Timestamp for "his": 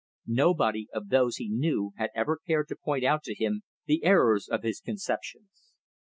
4.63-4.79